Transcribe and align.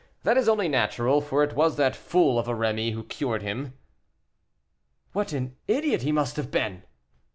That 0.23 0.35
is 0.35 0.49
only 0.49 0.67
natural, 0.67 1.21
for 1.21 1.43
it 1.43 1.53
was 1.55 1.75
that 1.77 1.95
fool 1.95 2.39
of 2.39 2.47
a 2.47 2.55
Rémy 2.55 2.93
who 2.93 3.03
cured 3.03 3.43
him. 3.43 3.77
"What 5.13 5.31
an 5.31 5.57
idiot 5.67 6.01
he 6.01 6.11
must 6.11 6.37
have 6.37 6.49
been!" 6.49 6.81